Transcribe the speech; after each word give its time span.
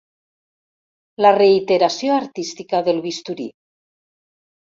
La 1.25 1.31
reiteració 1.35 2.15
artística 2.21 2.81
del 2.89 3.03
bisturí. 3.05 3.47